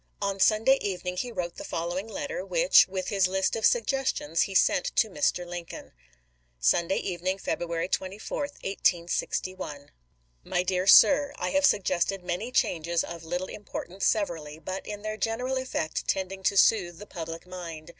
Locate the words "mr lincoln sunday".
5.11-6.95